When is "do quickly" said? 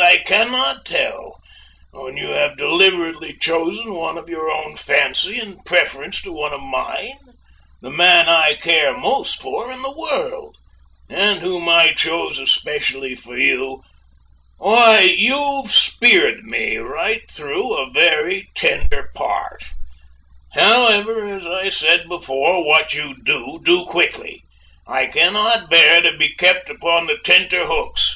23.64-24.44